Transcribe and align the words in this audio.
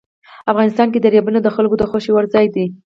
افغانستان 0.51 0.87
کې 0.91 0.99
دریابونه 1.01 1.39
د 1.41 1.47
خلکو 1.55 1.75
د 1.77 1.83
خوښې 1.89 2.11
وړ 2.13 2.25
ځای 2.33 2.47
دی. 2.55 2.65